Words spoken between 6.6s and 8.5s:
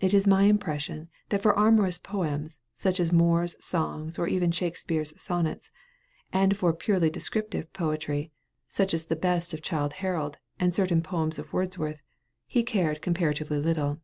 purely descriptive poetry,